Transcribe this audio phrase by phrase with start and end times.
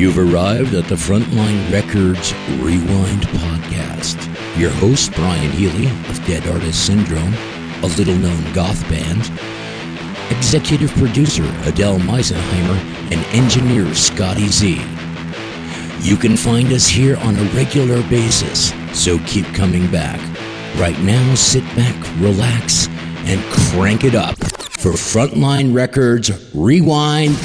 [0.00, 4.16] You've arrived at the Frontline Records Rewind podcast.
[4.58, 7.34] Your host, Brian Healy of Dead Artist Syndrome,
[7.82, 9.30] a little known goth band,
[10.34, 12.78] executive producer Adele Meisenheimer,
[13.12, 14.80] and engineer Scotty Z.
[16.00, 20.18] You can find us here on a regular basis, so keep coming back.
[20.78, 22.88] Right now, sit back, relax,
[23.26, 27.36] and crank it up for Frontline Records Rewind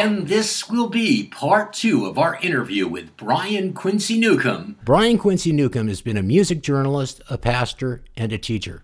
[0.00, 4.76] And this will be part two of our interview with Brian Quincy Newcomb.
[4.82, 8.82] Brian Quincy Newcomb has been a music journalist, a pastor, and a teacher.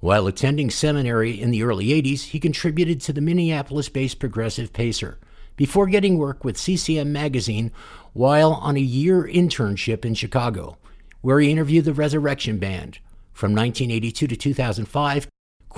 [0.00, 5.20] While attending seminary in the early 80s, he contributed to the Minneapolis based Progressive Pacer
[5.54, 7.70] before getting work with CCM Magazine
[8.12, 10.76] while on a year internship in Chicago,
[11.20, 12.98] where he interviewed the Resurrection Band.
[13.32, 15.28] From 1982 to 2005,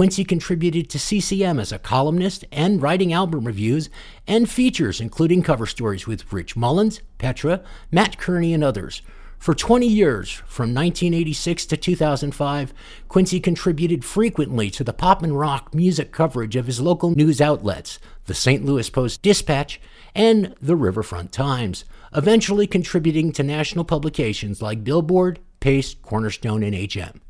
[0.01, 3.91] Quincy contributed to CCM as a columnist and writing album reviews
[4.27, 7.63] and features, including cover stories with Rich Mullins, Petra,
[7.93, 9.03] Mat Kearney, and others.
[9.39, 12.73] For 20 years, from 1986 to 2005,
[13.09, 17.99] Quincy contributed frequently to the pop and rock music coverage of his local news outlets,
[18.25, 18.65] the St.
[18.65, 19.83] Louis Post Dispatch
[20.15, 21.85] and the Riverfront Times,
[22.17, 27.21] eventually contributing to national publications like Billboard, Paste, Cornerstone, and HM.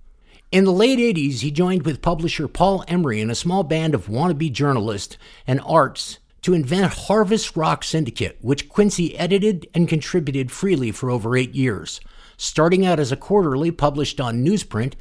[0.52, 4.08] In the late 80s, he joined with publisher Paul Emery and a small band of
[4.08, 10.90] wannabe journalists and arts to invent Harvest Rock Syndicate, which Quincy edited and contributed freely
[10.90, 12.00] for over eight years.
[12.36, 14.94] Starting out as a quarterly published on newsprint,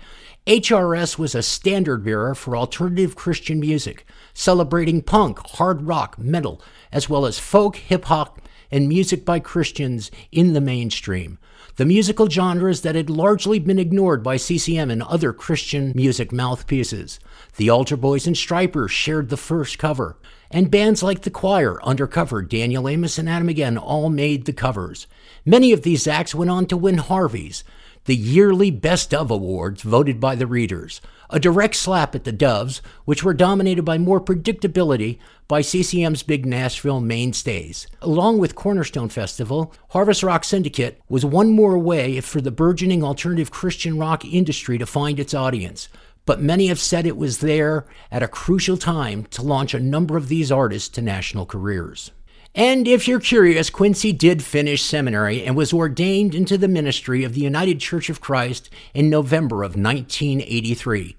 [0.45, 7.09] HRS was a standard bearer for alternative Christian music, celebrating punk, hard rock, metal, as
[7.09, 8.39] well as folk, hip hop,
[8.71, 11.39] and music by Christians in the mainstream
[11.79, 17.21] the musical genres that had largely been ignored by CCM and other Christian music mouthpieces.
[17.55, 20.17] The Altar Boys and Stryper shared the first cover,
[20.51, 25.07] and bands like The Choir, Undercover, Daniel Amos, and Adam Again all made the covers.
[25.45, 27.63] Many of these acts went on to win Harveys,
[28.03, 32.81] the yearly Best of Awards voted by the readers, a direct slap at the Doves,
[33.05, 37.87] which were dominated by more predictability by CCM's big Nashville mainstays.
[38.01, 43.51] Along with Cornerstone Festival, Harvest Rock Syndicate was one more way for the burgeoning alternative
[43.51, 45.89] Christian rock industry to find its audience.
[46.25, 50.17] But many have said it was there at a crucial time to launch a number
[50.17, 52.11] of these artists to national careers.
[52.55, 57.33] And if you're curious, Quincy did finish seminary and was ordained into the ministry of
[57.33, 61.15] the United Church of Christ in November of 1983,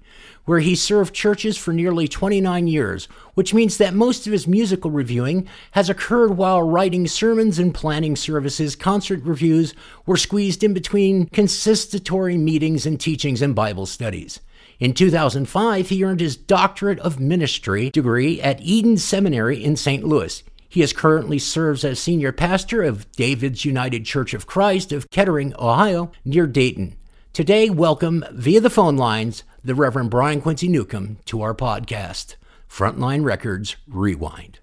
[0.51, 4.91] where he served churches for nearly 29 years, which means that most of his musical
[4.91, 9.73] reviewing has occurred while writing sermons and planning services, concert reviews
[10.05, 14.41] were squeezed in between consistory meetings and teachings and Bible studies.
[14.77, 20.03] In 2005, he earned his Doctorate of Ministry degree at Eden Seminary in St.
[20.03, 20.43] Louis.
[20.67, 25.53] He is currently serves as senior pastor of David's United Church of Christ of Kettering,
[25.57, 26.97] Ohio, near Dayton.
[27.31, 32.35] Today, welcome via the phone lines the Reverend Brian Quincy Newcomb to our podcast,
[32.69, 34.59] Frontline Records Rewind.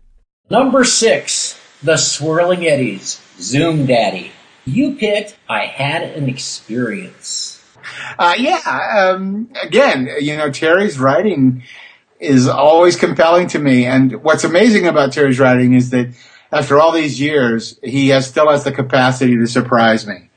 [0.50, 4.32] Number six, The Swirling Eddies, Zoom Daddy.
[4.64, 7.64] You picked I Had an Experience.
[8.18, 11.62] Uh, yeah, um, again, you know, Terry's writing
[12.18, 13.86] is always compelling to me.
[13.86, 16.12] And what's amazing about Terry's writing is that
[16.50, 20.28] after all these years, he has still has the capacity to surprise me.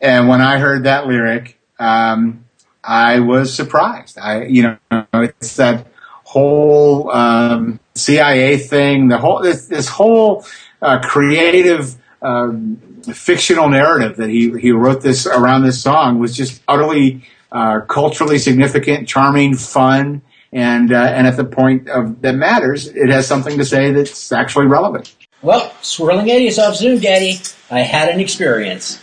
[0.00, 2.45] And when I heard that lyric, um,
[2.86, 4.18] I was surprised.
[4.18, 5.86] I, you know, it's that
[6.24, 10.44] whole um, CIA thing, the whole this, this whole
[10.80, 12.76] uh, creative um,
[13.12, 18.38] fictional narrative that he he wrote this around this song was just utterly uh, culturally
[18.38, 23.58] significant, charming, fun, and uh, and at the point of that matters, it has something
[23.58, 25.14] to say that's actually relevant.
[25.42, 27.40] Well, swirling eddies off Zoom, Daddy.
[27.70, 29.00] I had an experience.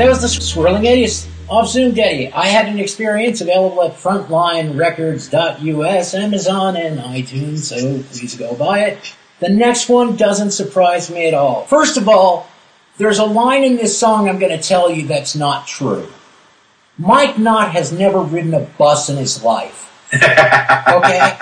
[0.00, 2.32] That was the Swirling Eddies of Zoom Daddy.
[2.32, 9.14] I had an experience available at frontlinerecords.us, Amazon, and iTunes, so please go buy it.
[9.40, 11.66] The next one doesn't surprise me at all.
[11.66, 12.48] First of all,
[12.96, 16.10] there's a line in this song I'm going to tell you that's not true.
[16.96, 19.88] Mike Knott has never ridden a bus in his life.
[20.14, 21.36] okay?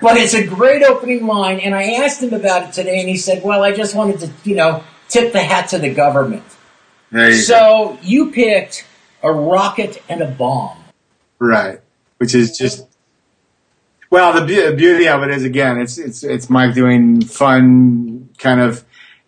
[0.00, 3.16] But it's a great opening line, and I asked him about it today, and he
[3.16, 6.44] said, Well, I just wanted to, you know, tip the hat to the government.
[7.14, 7.98] You so go.
[8.02, 8.84] you picked
[9.22, 10.78] a rocket and a bomb.
[11.38, 11.80] Right.
[12.18, 12.86] Which is just
[14.14, 18.84] well, the beauty of it is again, it's it's it's Mike doing fun kind of.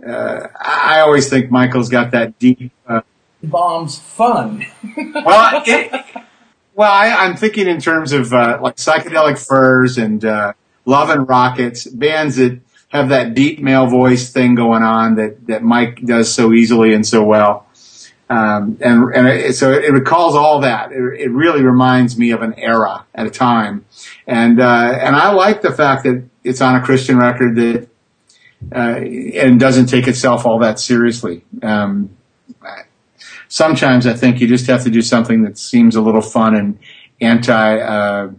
[0.07, 2.71] Uh, I always think Michael's got that deep.
[2.87, 3.01] Uh,
[3.43, 4.65] Bombs fun.
[4.97, 6.05] well, it,
[6.77, 10.53] well, I, am thinking in terms of uh, like psychedelic furs and uh,
[10.85, 15.65] love and rockets, bands that have that deep male voice thing going on that that
[15.65, 17.66] Mike does so easily and so well.
[18.29, 20.91] Um, and and it, so it recalls all that.
[20.91, 23.85] It, it, really reminds me of an era at a time,
[24.27, 27.89] and uh, and I like the fact that it's on a Christian record that
[28.75, 31.45] uh, and doesn't take itself all that seriously.
[31.63, 32.17] Um,
[33.49, 36.79] sometimes I think you just have to do something that seems a little fun and
[37.21, 38.31] anti uh,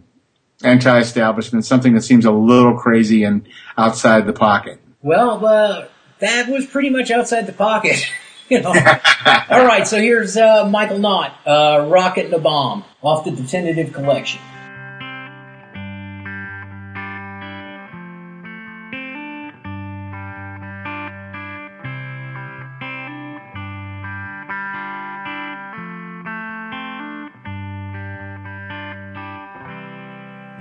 [0.62, 4.80] anti-establishment, something that seems a little crazy and outside the pocket.
[5.02, 5.86] Well, uh,
[6.18, 8.04] that was pretty much outside the pocket.
[8.62, 8.70] know.
[8.70, 13.92] All right, so here's uh, Michael Knott, uh, Rocket and a Bomb, off the Definitive
[13.92, 14.40] Collection.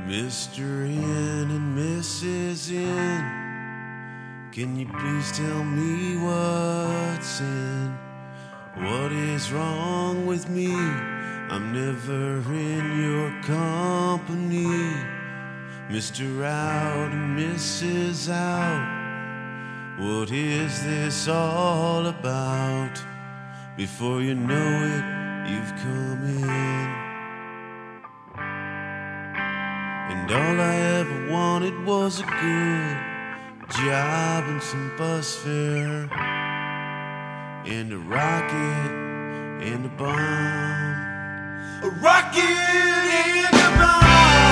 [0.08, 0.67] Mr.
[4.58, 7.96] Can you please tell me what's in?
[8.78, 10.74] What is wrong with me?
[10.74, 14.66] I'm never in your company.
[15.92, 16.44] Mr.
[16.44, 18.32] Out and Mrs.
[18.32, 20.00] Out.
[20.00, 23.00] What is this all about?
[23.76, 26.90] Before you know it, you've come in.
[30.14, 33.17] And all I ever wanted was a good
[33.70, 36.10] job and some bus fare
[37.66, 38.92] and a rocket
[39.62, 40.14] and a bomb.
[41.84, 44.47] A rocket and a bomb.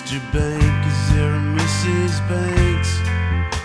[0.00, 0.86] Bank?
[0.86, 2.26] Is there a Mrs.
[2.26, 2.96] Banks?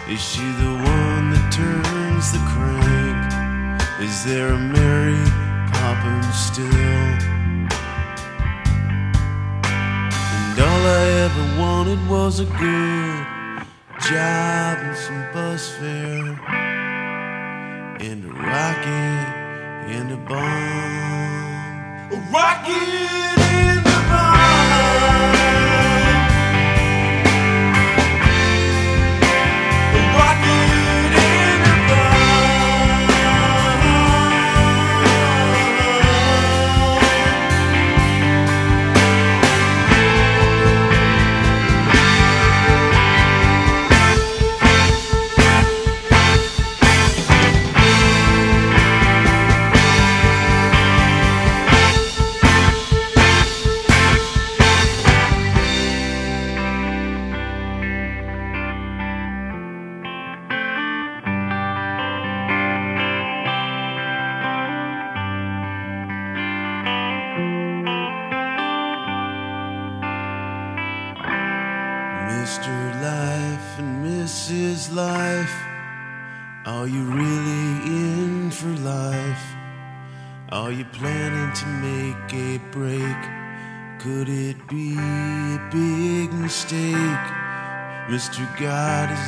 [0.10, 3.32] Is she the one that turns the crank?
[4.02, 5.24] Is there a Mary
[5.72, 6.66] Poppins still?
[10.36, 13.26] And all I ever wanted was a good
[14.02, 16.36] job and some bus fare
[18.02, 19.28] and a rocket
[19.96, 22.12] and a bomb.
[22.12, 23.37] A rocket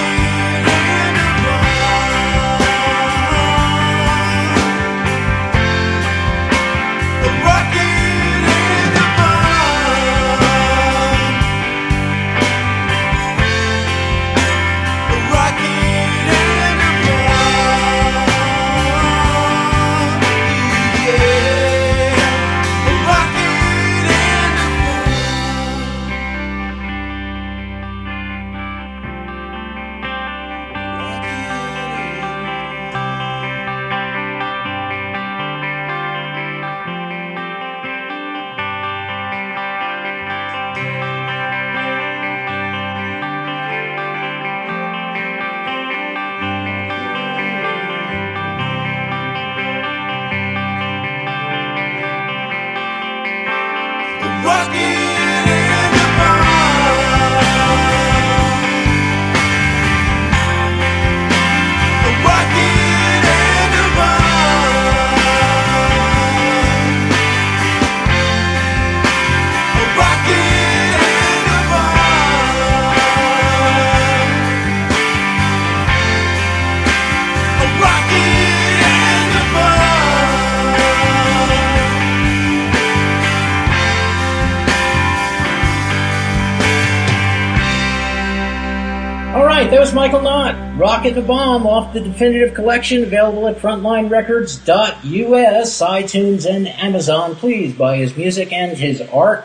[91.06, 97.36] Rocket the Bomb off the Definitive Collection, available at frontlinerecords.us, iTunes, and Amazon.
[97.36, 99.44] Please buy his music and his art.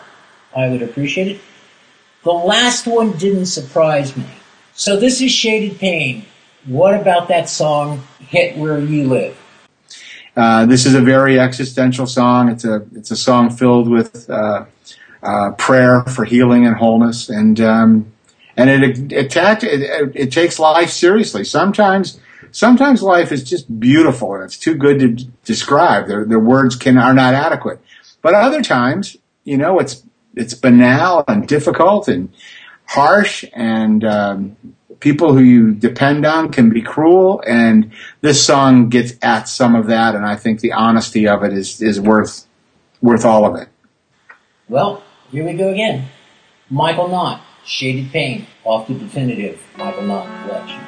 [0.55, 1.39] I would appreciate it.
[2.23, 4.25] The last one didn't surprise me.
[4.73, 6.25] So this is Shaded Pain.
[6.65, 9.37] What about that song, Hit Where You Live?
[10.35, 12.49] Uh, this is a very existential song.
[12.49, 14.65] It's a it's a song filled with uh,
[15.21, 18.10] uh, prayer for healing and wholeness, and um,
[18.57, 19.35] and it it,
[20.15, 21.43] it takes life seriously.
[21.43, 22.19] Sometimes
[22.51, 26.07] sometimes life is just beautiful and it's too good to describe.
[26.07, 27.79] Their their words can are not adequate.
[28.21, 30.03] But other times, you know, it's
[30.35, 32.31] it's banal and difficult and
[32.85, 34.57] harsh and um,
[34.99, 37.91] people who you depend on can be cruel and
[38.21, 41.81] this song gets at some of that and I think the honesty of it is
[41.81, 42.45] is worth
[43.01, 43.67] worth all of it.
[44.69, 46.07] Well, here we go again.
[46.69, 50.81] Michael Knott, Shaded Pain, off the Definitive Michael Knott collection.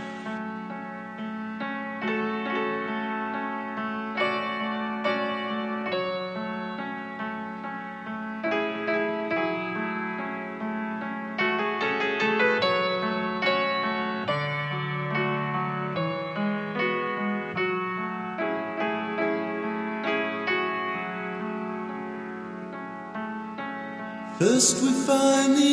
[24.40, 25.73] First we find the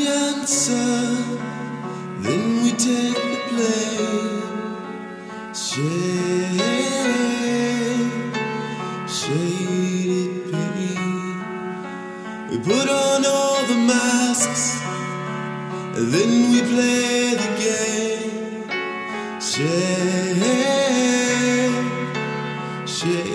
[2.25, 4.43] then we take the blame.
[5.55, 6.61] Shade,
[9.09, 10.31] shaded.
[12.51, 14.81] We put on all the masks,
[15.97, 18.65] and then we play the game.
[19.41, 20.43] Shade,
[22.89, 23.30] shaded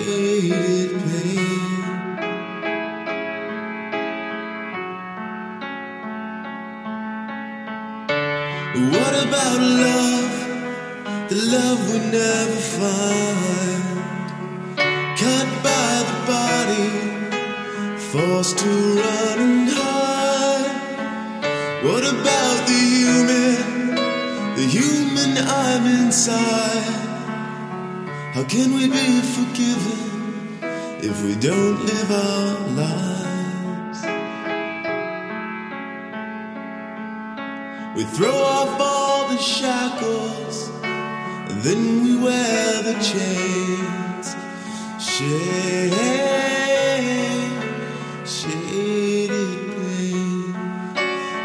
[11.28, 13.82] The love we never find.
[15.18, 16.90] Cut by the body,
[17.98, 20.70] forced to run and hide.
[21.82, 23.96] What about the human,
[24.54, 26.94] the human I'm inside?
[28.32, 30.60] How can we be forgiven
[31.02, 34.00] if we don't live our lives?
[37.96, 40.70] We throw off all the shackles,
[41.62, 44.36] then we wear the chains.
[44.98, 45.92] Shade,
[48.26, 49.66] shaded.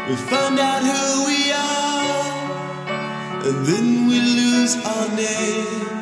[0.08, 2.52] We found out who we are,
[3.46, 6.01] and then we lose our name.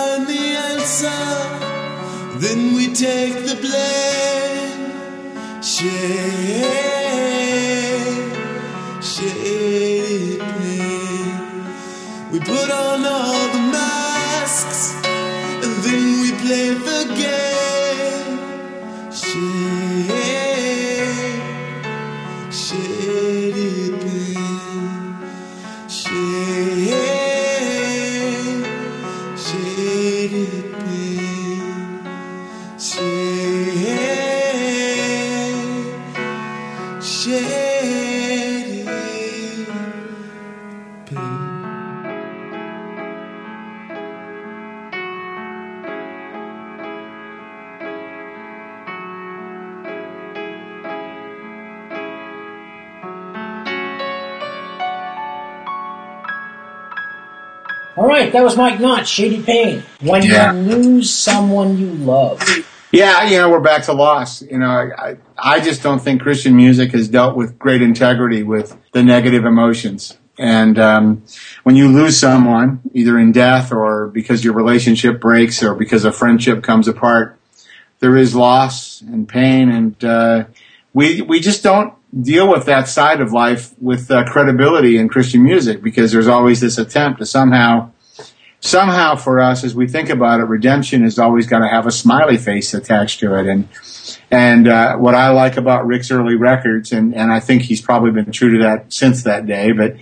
[0.00, 1.22] Find the answer,
[2.42, 4.82] then we take the blame.
[5.72, 7.10] Shade,
[9.12, 10.40] shaded.
[12.32, 14.82] We put on all the masks,
[15.64, 17.49] and then we play the game.
[58.30, 59.82] Right, that was Mike Knott, Shady Pain.
[60.00, 60.52] When Yeah.
[60.52, 62.40] you lose someone you love.
[62.92, 64.40] Yeah, you know, we're back to loss.
[64.40, 68.76] You know, I, I just don't think Christian music has dealt with great integrity with
[68.92, 70.16] the negative emotions.
[70.38, 71.24] And um,
[71.64, 76.12] when you lose someone, either in death or because your relationship breaks or because a
[76.12, 77.36] friendship comes apart,
[77.98, 80.44] there is loss and pain, and uh,
[80.94, 85.42] we we just don't deal with that side of life with uh, credibility in Christian
[85.42, 87.90] music because there's always this attempt to somehow
[88.60, 91.90] somehow for us as we think about it redemption has always got to have a
[91.90, 93.46] smiley face attached to it.
[93.46, 93.68] And
[94.30, 98.10] and uh, what I like about Rick's early records and and I think he's probably
[98.10, 99.96] been true to that since that day but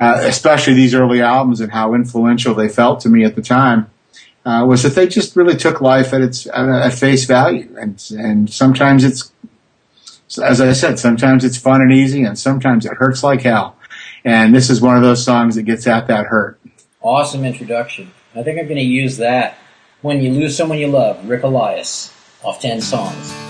[0.00, 3.90] uh, especially these early albums and how influential they felt to me at the time
[4.44, 7.74] uh, was that they just really took life at its at face value.
[7.78, 9.32] And and sometimes it's
[10.42, 13.76] as I said sometimes it's fun and easy and sometimes it hurts like hell.
[14.24, 16.58] And this is one of those songs that gets at that hurt
[17.04, 18.12] Awesome introduction.
[18.34, 19.58] I think I'm going to use that.
[20.00, 22.10] When you lose someone you love, Rick Elias,
[22.42, 23.43] off 10 songs.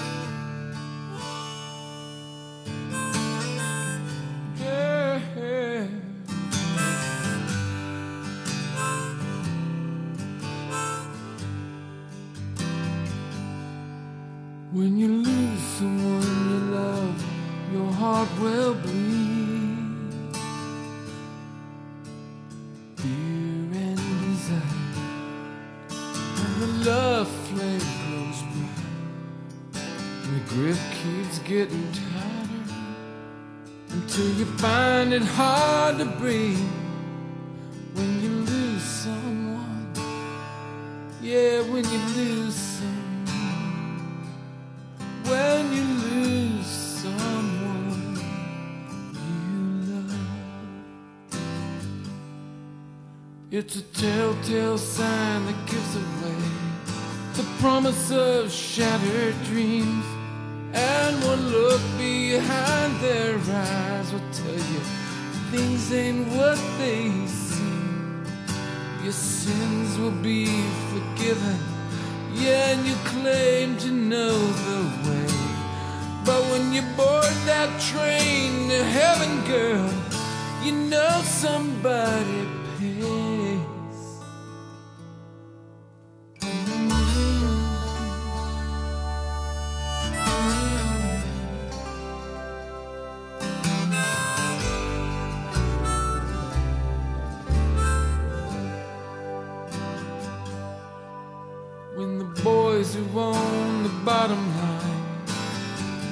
[102.95, 105.27] Boys who own the bottom line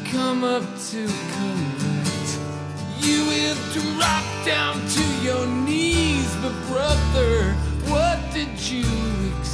[0.05, 2.38] come up to collect,
[3.01, 6.35] you will drop down to your knees.
[6.42, 7.55] But brother,
[7.88, 8.85] what did you
[9.38, 9.52] expect?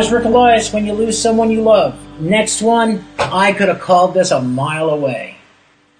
[0.00, 1.94] Was Rick Elias when you lose someone you love.
[2.18, 5.36] Next one, I could have called this a mile away.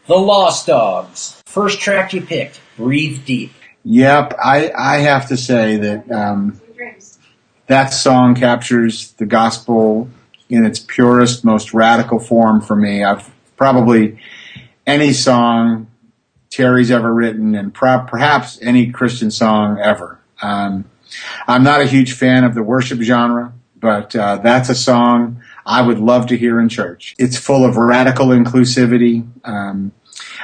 [0.06, 1.42] The Lost Dogs.
[1.44, 3.52] First track you picked, Breathe Deep.
[3.84, 6.58] Yep, I, I have to say that um,
[7.66, 10.08] that song captures the gospel
[10.48, 13.04] in its purest, most radical form for me.
[13.04, 14.18] I've probably
[14.86, 15.88] any song
[16.48, 20.18] Terry's ever written, and pro- perhaps any Christian song ever.
[20.40, 20.86] Um,
[21.46, 25.82] I'm not a huge fan of the worship genre, but uh, that's a song I
[25.82, 27.14] would love to hear in church.
[27.18, 29.26] It's full of radical inclusivity.
[29.44, 29.92] Um,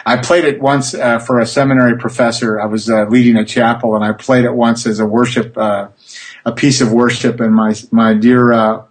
[0.05, 2.61] I played it once uh, for a seminary professor.
[2.61, 5.88] I was uh, leading a chapel, and I played it once as a worship, uh,
[6.44, 7.40] a piece of worship.
[7.40, 8.85] And my my dear uh,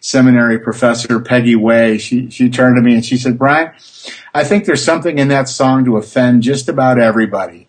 [0.00, 3.72] seminary professor Peggy Way, she she turned to me and she said, "Brian,
[4.32, 7.68] I think there's something in that song to offend just about everybody."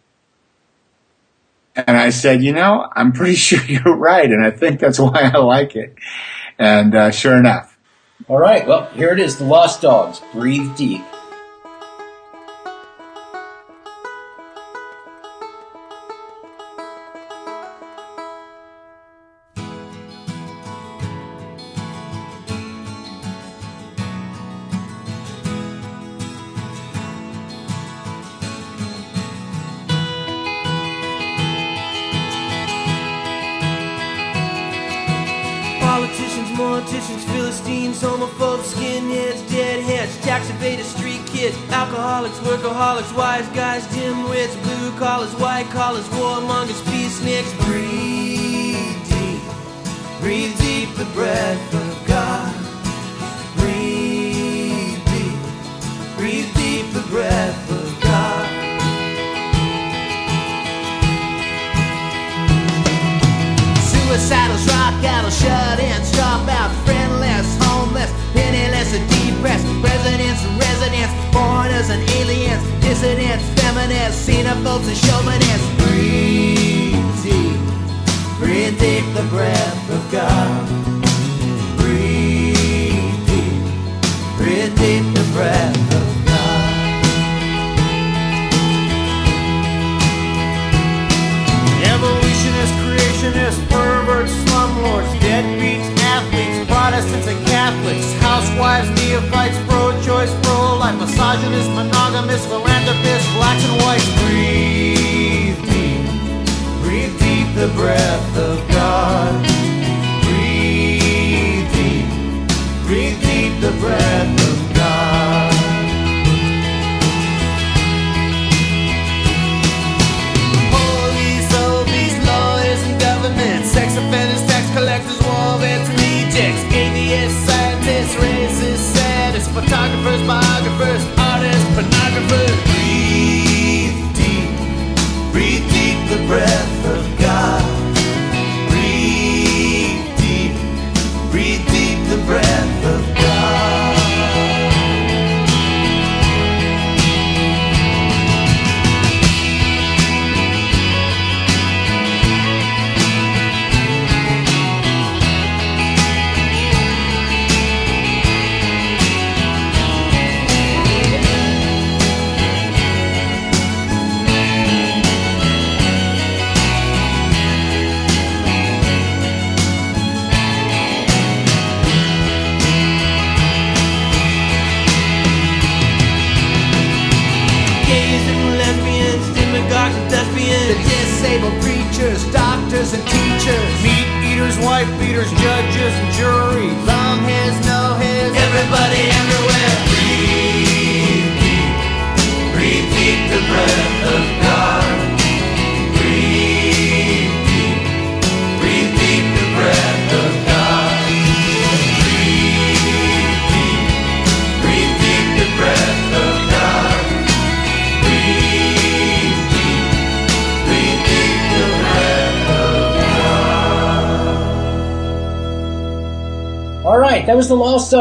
[1.75, 5.31] And I said, "You know, I'm pretty sure you're right, and I think that's why
[5.34, 5.95] I like it."
[6.60, 7.77] And uh, sure enough,
[8.27, 11.01] All right, well, here it is The Lost Dogs, Breathe Deep.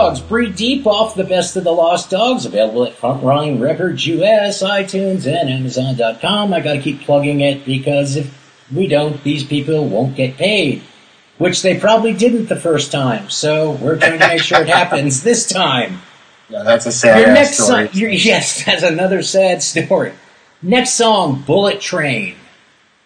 [0.00, 0.20] Dogs.
[0.20, 4.62] Breathe Deep off the Best of the Lost Dogs, available at Front Frontline Records US,
[4.62, 6.54] iTunes, and Amazon.com.
[6.54, 8.34] I gotta keep plugging it because if
[8.74, 10.82] we don't, these people won't get paid.
[11.36, 15.22] Which they probably didn't the first time, so we're trying to make sure it happens
[15.22, 16.00] this time.
[16.48, 17.88] Yeah, that's a sad Your next story.
[17.88, 20.12] song, your, yes, that's another sad story.
[20.62, 22.36] Next song, Bullet Train.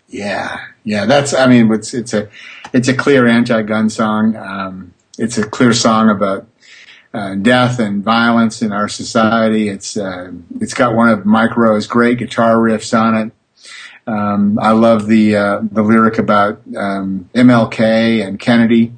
[0.08, 1.06] Yeah, yeah.
[1.06, 1.34] That's.
[1.34, 2.28] I mean, it's it's a
[2.72, 4.36] it's a clear anti-gun song.
[4.36, 6.46] Um, it's a clear song about
[7.14, 9.68] uh, death and violence in our society.
[9.68, 13.32] It's uh, it's got one of Mike Roe's great guitar riffs on it.
[14.06, 18.92] Um, I love the uh, the lyric about um, MLK and Kennedy.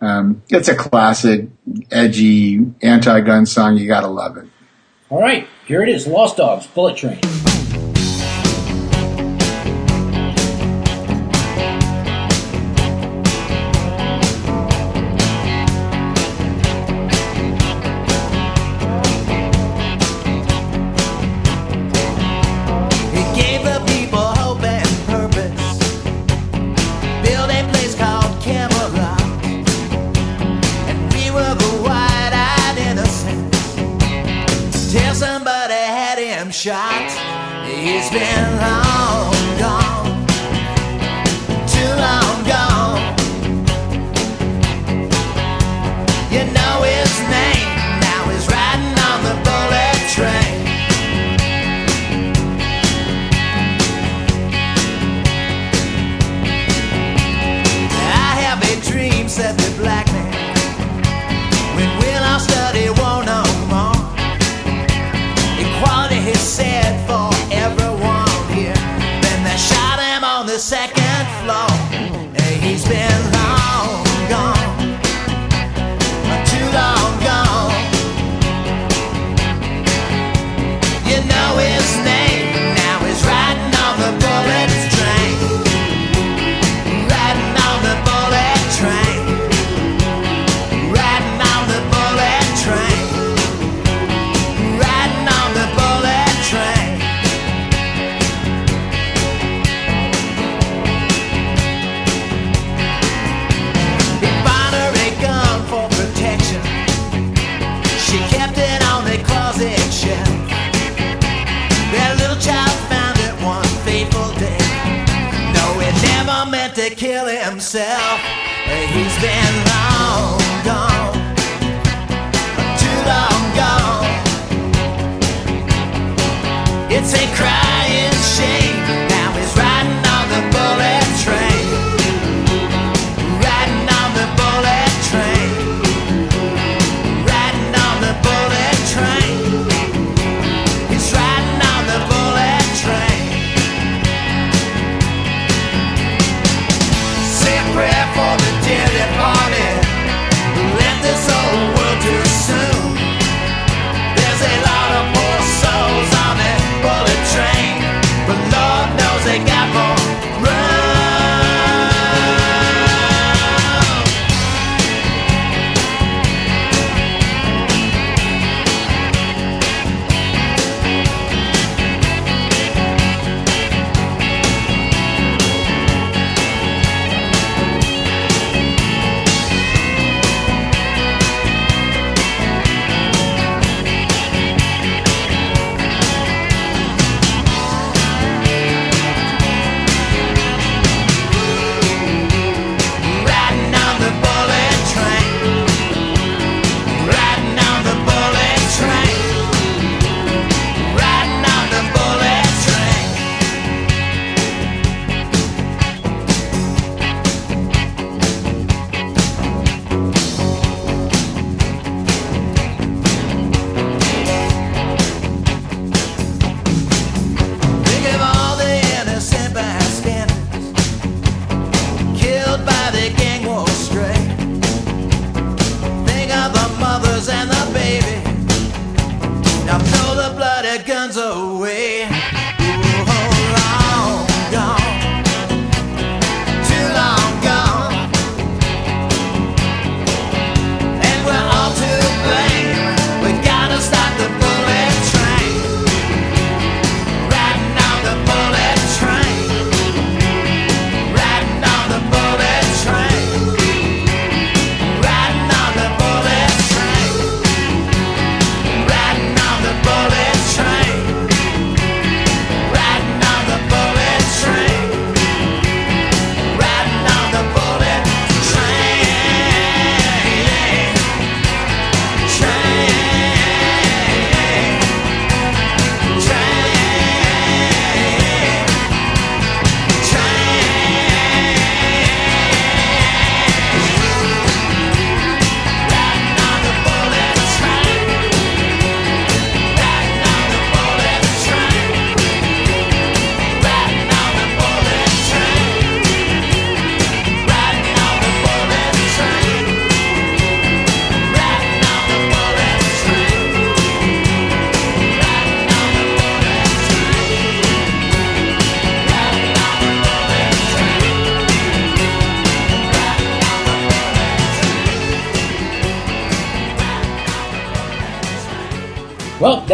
[0.00, 1.48] Um, it's a classic,
[1.90, 3.76] edgy anti-gun song.
[3.76, 4.46] You gotta love it.
[5.10, 7.20] All right, here it is, Lost Dogs, Bullet Train.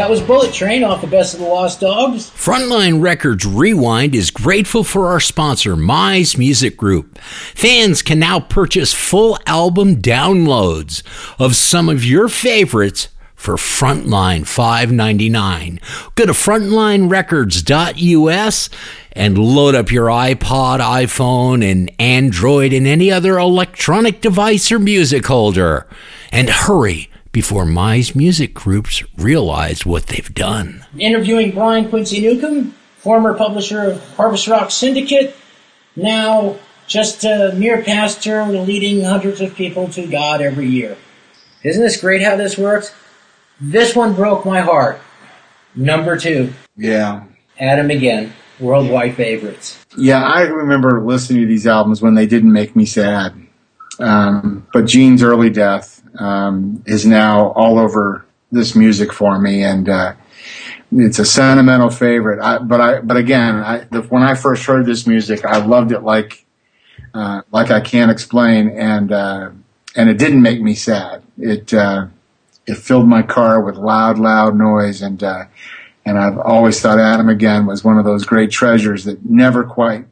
[0.04, 2.28] That was Bullet Train off the Best of the Lost Dogs.
[2.28, 7.18] Frontline Records Rewind is grateful for our sponsor, Mize Music Group.
[7.20, 11.02] Fans can now purchase full album downloads
[11.38, 15.80] of some of your favorites for Frontline $5.99.
[16.16, 18.68] Go to frontlinerecords.us
[19.12, 25.24] and load up your iPod, iPhone, and Android and any other electronic device or music
[25.24, 25.86] holder.
[26.30, 30.86] And hurry before Mize Music Groups realize what they've done.
[30.96, 35.34] Interviewing Brian Quincy Newcomb, former publisher of Harvest Rock Syndicate,
[35.96, 36.54] now
[36.86, 40.96] just a mere pastor leading hundreds of people to God every year.
[41.64, 42.94] Isn't this great how this works?
[43.60, 45.00] This one broke my heart.
[45.74, 47.24] Number two, Yeah.
[47.58, 49.84] Adam again, worldwide favorites.
[49.96, 53.34] Yeah, I remember listening to these albums when they didn't make me sad.
[53.98, 59.88] Um, but Gene's early death um, is now all over this music for me, and
[59.88, 60.14] uh,
[60.92, 62.40] it's a sentimental favorite.
[62.40, 65.92] I, but I, but again, I, the, when I first heard this music, I loved
[65.92, 66.44] it like
[67.12, 69.50] uh, like I can't explain, and uh,
[69.96, 71.22] and it didn't make me sad.
[71.38, 72.06] It uh,
[72.66, 75.44] it filled my car with loud, loud noise, and uh,
[76.04, 80.06] and I've always thought Adam again was one of those great treasures that never quite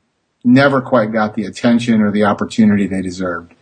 [0.44, 3.54] never quite got the attention or the opportunity they deserved.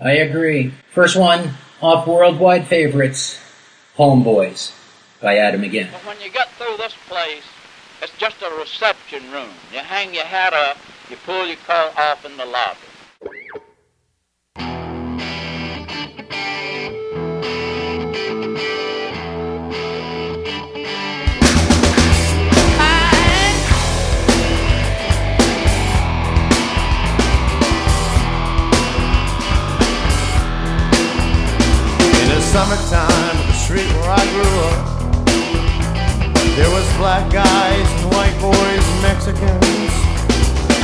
[0.00, 0.72] I agree.
[0.92, 3.38] First one off worldwide favorites,
[3.96, 4.72] Homeboys
[5.20, 5.90] by Adam again.
[5.92, 7.44] But when you get through this place,
[8.00, 9.50] it's just a reception room.
[9.72, 10.78] You hang your hat up,
[11.10, 12.78] you pull your car off in the lobby.
[32.50, 34.82] In the street where I grew up,
[36.58, 39.94] there was black guys and white boys and Mexicans.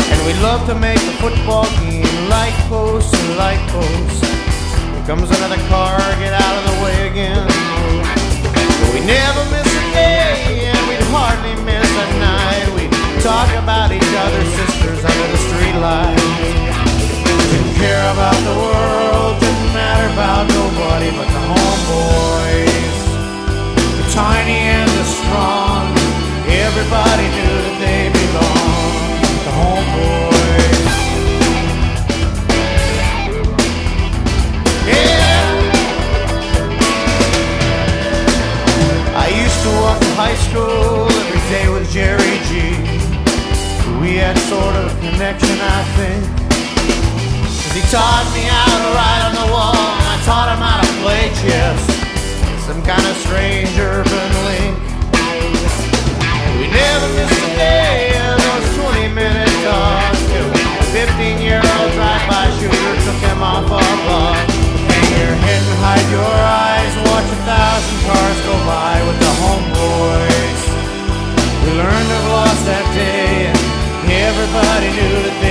[0.07, 4.23] And we loved to make the football game light post and light post.
[4.23, 7.43] Here comes another car, get out of the way again.
[7.43, 12.71] But we never miss a day, and we'd hardly miss a night.
[12.79, 12.95] We'd
[13.27, 16.23] talk about each other's sisters under the street lights.
[17.51, 19.16] Didn't care about the world,
[20.17, 23.01] about nobody but the homeboys.
[23.99, 25.93] The tiny and the strong,
[26.49, 28.97] everybody knew that they belonged.
[29.45, 30.97] The homeboys.
[34.89, 35.53] Yeah.
[39.21, 42.51] I used to walk to high school every day with Jerry G.
[44.01, 46.37] We had sort of a connection, I think.
[47.77, 49.77] He taught me how to write on the wall,
[50.27, 51.79] taught him how to play chess.
[52.67, 54.75] Some kind of strange urban link.
[56.59, 58.67] We never missed a day of those
[59.07, 60.19] 20 minute talks.
[60.27, 64.43] till A 15 year old drive-by shooter took him off our block.
[64.91, 66.35] Hang your head and hide your
[66.67, 70.63] eyes, watch a thousand cars go by with the homeboys.
[71.63, 75.46] We learned of loss that day, and everybody knew that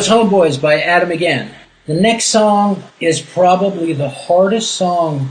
[0.00, 1.54] was Homeboys by Adam again.
[1.84, 5.30] The next song is probably the hardest song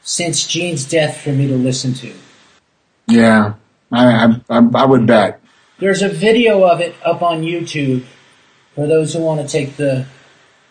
[0.00, 2.14] since Gene's death for me to listen to.
[3.06, 3.52] Yeah,
[3.92, 5.42] I, I, I would bet.
[5.78, 8.06] There's a video of it up on YouTube
[8.74, 10.06] for those who want to take the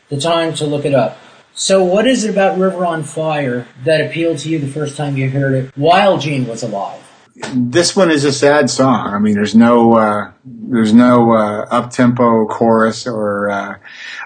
[0.09, 1.19] the time to look it up.
[1.53, 5.15] So, what is it about River on Fire that appealed to you the first time
[5.15, 7.03] you heard it while Gene was alive?
[7.36, 9.13] This one is a sad song.
[9.13, 13.77] I mean, there's no uh, there's no uh, up tempo chorus or uh,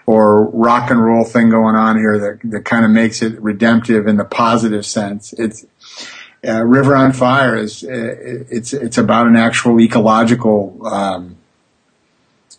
[0.05, 4.05] or rock and roll thing going on here that that kind of makes it redemptive
[4.05, 5.33] in the positive sense.
[5.33, 5.65] It's
[6.47, 11.35] uh, River on Fire is uh, it's it's about an actual ecological um,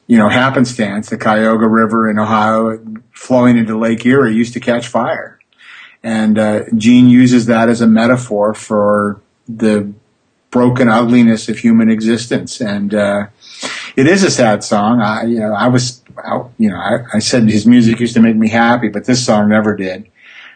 [0.09, 1.11] you know happenstance.
[1.11, 2.80] The Cuyahoga River in Ohio
[3.12, 5.38] flowing into Lake Erie used to catch fire,
[6.03, 9.92] and uh, Gene uses that as a metaphor for the
[10.51, 12.61] broken ugliness of human existence.
[12.61, 13.26] And uh,
[13.96, 15.01] it is a sad song.
[15.01, 18.20] I you know I was I, you know I, I said his music used to
[18.20, 20.11] make me happy, but this song never did.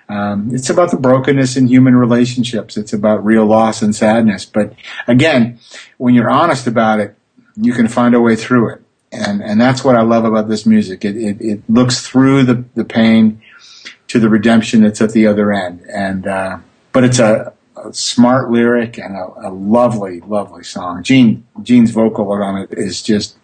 [0.08, 2.76] Um, it's about the brokenness in human relationships.
[2.76, 4.44] It's about real loss and sadness.
[4.44, 4.74] But
[5.06, 5.58] again,
[5.96, 7.16] when you're honest about it,
[7.56, 8.82] you can find a way through it.
[9.12, 11.04] And, and that's what I love about this music.
[11.04, 13.40] It, it, it looks through the, the pain
[14.08, 15.80] to the redemption that's at the other end.
[15.88, 16.58] And, uh,
[16.92, 21.02] but it's a, a smart lyric and a, a, lovely, lovely song.
[21.02, 23.36] Gene Gene's vocal on it is just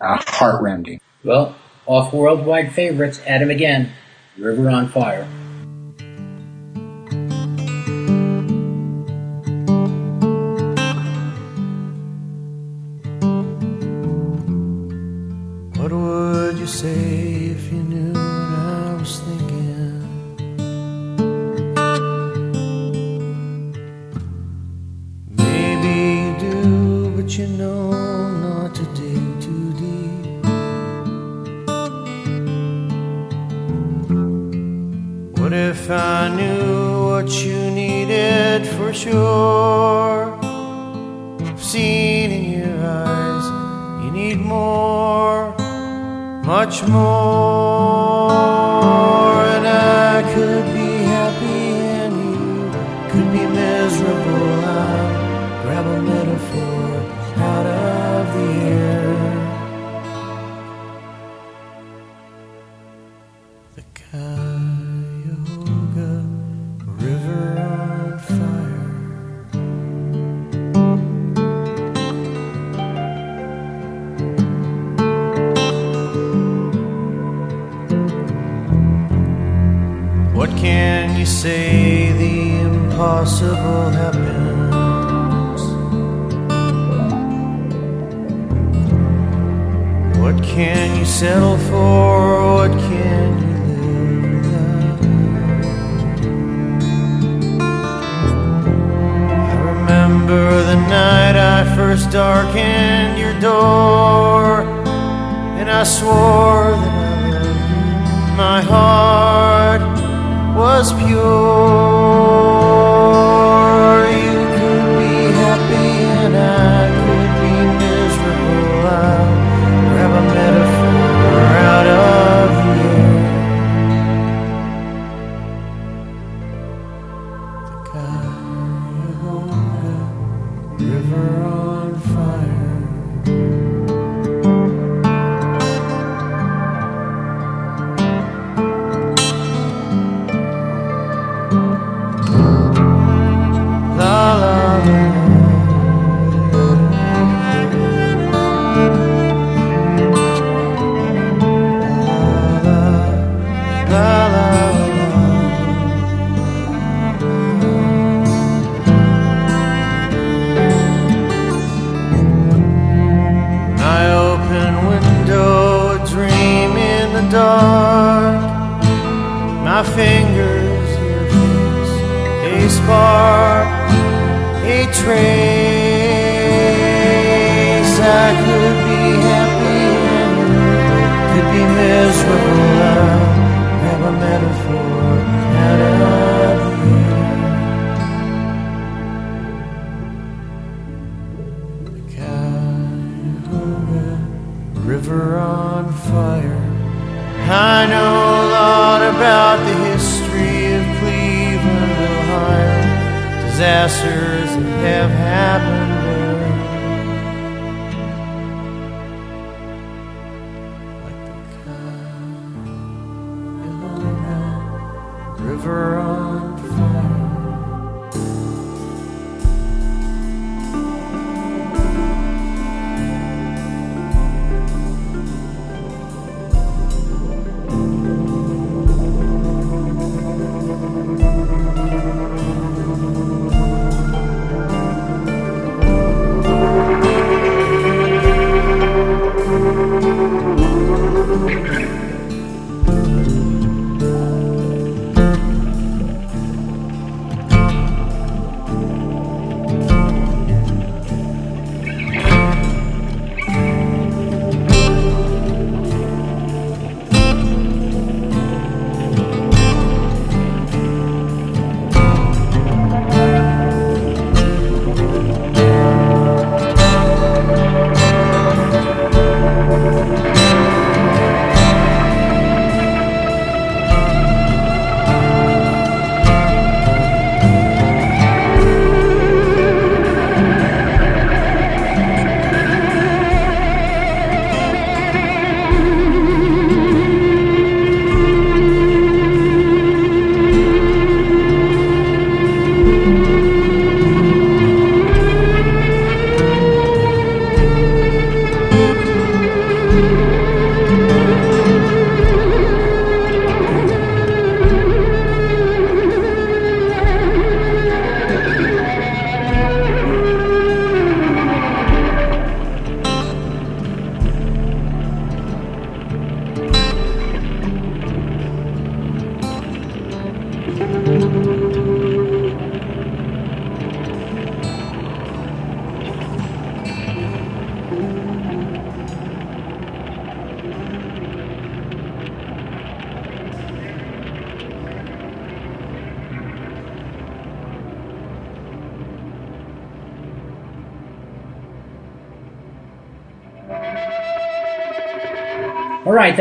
[0.00, 1.00] uh, heartrending.
[1.22, 3.92] Well, off worldwide favorites, Adam again,
[4.36, 5.28] River on Fire.
[36.24, 40.38] I knew what you needed for sure.
[41.42, 43.46] I've seen in your eyes
[44.02, 45.54] you need more,
[46.46, 48.03] much more.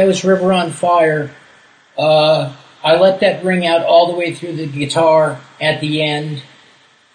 [0.03, 1.31] That was River on Fire.
[1.97, 6.43] Uh, I let that ring out all the way through the guitar at the end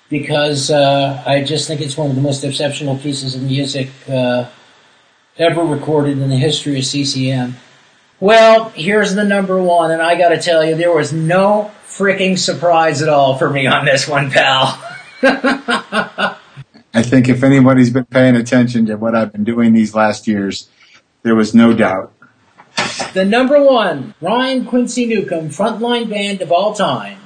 [0.08, 4.48] because uh, I just think it's one of the most exceptional pieces of music uh,
[5.36, 7.56] ever recorded in the history of CCM.
[8.20, 12.38] Well, here's the number one, and I got to tell you, there was no freaking
[12.38, 14.82] surprise at all for me on this one, pal.
[15.22, 20.70] I think if anybody's been paying attention to what I've been doing these last years,
[21.22, 22.14] there was no doubt.
[23.14, 27.18] The number one Brian Quincy Newcomb frontline band of all time,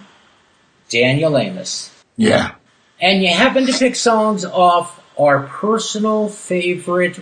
[0.89, 1.91] Daniel Amos.
[2.17, 2.55] Yeah.
[3.01, 7.19] And you happen to pick songs off our personal favorite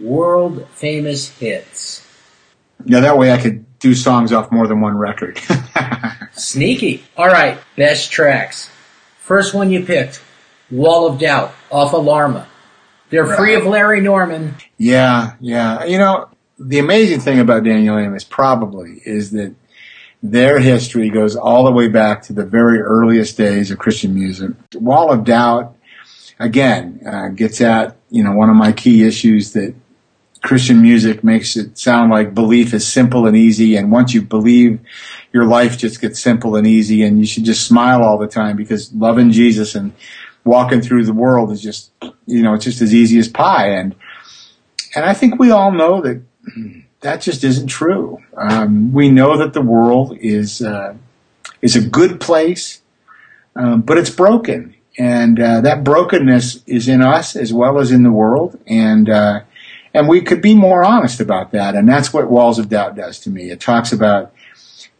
[0.00, 2.06] world famous hits.
[2.84, 5.38] Yeah, that way I could do songs off more than one record.
[6.32, 7.04] Sneaky.
[7.16, 8.70] All right, best tracks.
[9.20, 10.22] First one you picked,
[10.70, 12.46] Wall of Doubt off Alarma.
[13.10, 14.54] They're free of Larry Norman.
[14.78, 15.84] yeah, yeah.
[15.84, 16.30] You know,
[16.64, 19.54] the amazing thing about Daniel Amos probably is that
[20.22, 24.52] their history goes all the way back to the very earliest days of Christian music.
[24.74, 25.76] Wall of Doubt,
[26.38, 29.74] again, uh, gets at, you know, one of my key issues that
[30.42, 33.76] Christian music makes it sound like belief is simple and easy.
[33.76, 34.80] And once you believe,
[35.32, 38.56] your life just gets simple and easy and you should just smile all the time
[38.56, 39.92] because loving Jesus and
[40.44, 41.90] walking through the world is just,
[42.26, 43.70] you know, it's just as easy as pie.
[43.70, 43.94] And,
[44.94, 46.22] and I think we all know that
[47.00, 48.22] that just isn't true.
[48.36, 50.94] Um, we know that the world is, uh,
[51.60, 52.80] is a good place,
[53.56, 54.74] um, but it's broken.
[54.98, 58.58] And, uh, that brokenness is in us as well as in the world.
[58.66, 59.40] And, uh,
[59.94, 61.74] and we could be more honest about that.
[61.74, 63.50] And that's what Walls of Doubt does to me.
[63.50, 64.32] It talks about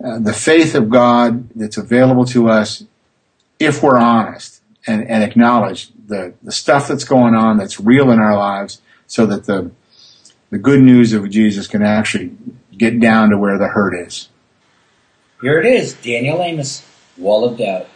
[0.02, 2.84] uh, the faith of God that's available to us
[3.58, 8.18] if we're honest and, and acknowledge the, the stuff that's going on that's real in
[8.18, 9.70] our lives so that the,
[10.52, 12.30] the good news of Jesus can actually
[12.76, 14.28] get down to where the hurt is.
[15.40, 16.86] Here it is, Daniel Amos,
[17.16, 17.88] Wall of Doubt.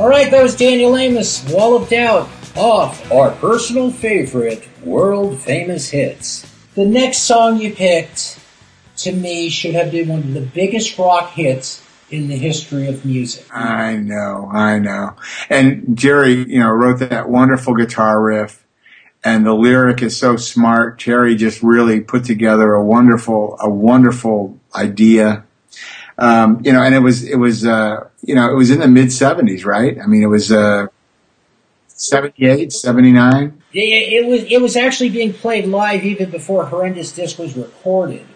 [0.00, 5.88] All right, that was Daniel Amos, Wall of Doubt, off our personal favorite, world famous
[5.88, 6.44] hits.
[6.74, 8.40] The next song you picked,
[8.96, 11.80] to me, should have been one of the biggest rock hits
[12.10, 13.46] in the history of music.
[13.54, 15.14] I know, I know.
[15.48, 18.64] And Jerry, you know, wrote that wonderful guitar riff
[19.22, 20.98] and the lyric is so smart.
[20.98, 25.44] Jerry just really put together a wonderful, a wonderful idea.
[26.18, 28.88] Um, you know, and it was, it was, uh, you know, it was in the
[28.88, 29.96] mid seventies, right?
[30.00, 30.88] I mean, it was, uh,
[31.96, 33.62] 78, 79.
[33.72, 38.26] Yeah, it was it was actually being played live even before Horrendous Disc was recorded.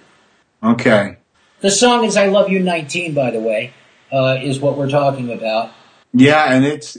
[0.62, 1.16] Okay.
[1.60, 3.72] The song is "I Love You 19," by the way,
[4.12, 5.72] uh, is what we're talking about.
[6.12, 6.96] Yeah, and it's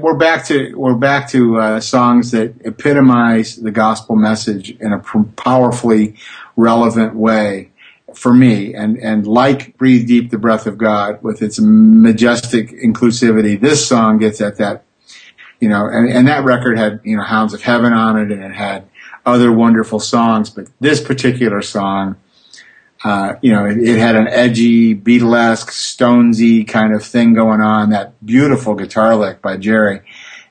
[0.00, 4.98] we're back to we're back to uh, songs that epitomize the gospel message in a
[4.98, 6.16] powerfully
[6.56, 7.69] relevant way
[8.14, 8.74] for me.
[8.74, 14.18] And and like "Breathe Deep, the Breath of God" with its majestic inclusivity, this song
[14.18, 14.84] gets at that.
[15.60, 18.42] You know, and, and that record had you know "Hounds of Heaven" on it, and
[18.42, 18.88] it had
[19.26, 22.16] other wonderful songs, but this particular song
[23.02, 27.90] uh, you know, it, it, had an edgy, Beatlesque, Stonesy kind of thing going on.
[27.90, 30.02] That beautiful guitar lick by Jerry,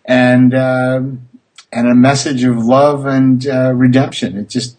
[0.03, 1.29] and um,
[1.71, 4.35] and a message of love and uh, redemption.
[4.35, 4.77] It just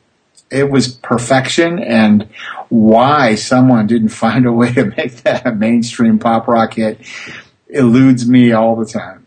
[0.51, 2.29] it was perfection and
[2.69, 7.01] why someone didn't find a way to make that a mainstream pop rock hit
[7.69, 9.27] eludes me all the time.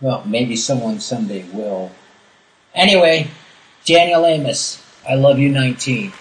[0.00, 1.92] Well, maybe someone someday will.
[2.74, 3.28] Anyway,
[3.84, 6.12] Daniel Amos, I love you 19.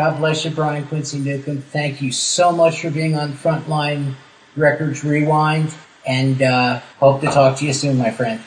[0.00, 1.60] God bless you, Brian Quincy Newcomb.
[1.60, 4.14] Thank you so much for being on Frontline
[4.56, 5.74] Records Rewind,
[6.06, 8.40] and uh, hope to talk to you soon, my friend.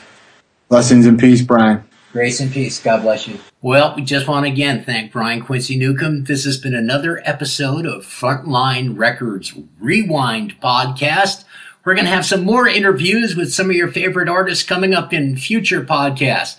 [0.68, 1.84] Blessings and peace, Brian.
[2.10, 2.82] Grace and peace.
[2.82, 3.38] God bless you.
[3.62, 6.24] Well, we just want to again thank Brian Quincy Newcomb.
[6.24, 11.44] This has been another episode of Frontline Records Rewind podcast.
[11.84, 15.12] We're going to have some more interviews with some of your favorite artists coming up
[15.12, 16.56] in future podcasts.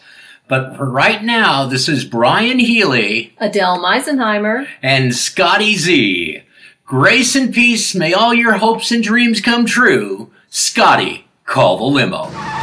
[0.48, 4.68] But for right now, this is Brian Healy Adele Meisenheimer.
[4.82, 6.42] and Scotty Z.
[6.86, 7.96] Grace and peace.
[7.96, 10.30] May all your hopes and dreams come true.
[10.50, 12.55] Scotty, call the limo.